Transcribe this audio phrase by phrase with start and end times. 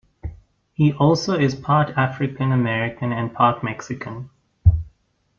[0.73, 4.31] He also is part African American and part Mexican.